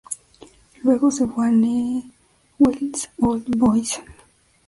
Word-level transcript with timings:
Luego 0.81 1.11
se 1.11 1.27
fue 1.27 1.45
a 1.45 1.51
Newell's 1.51 3.07
Old 3.19 3.55
Boys. 3.55 4.01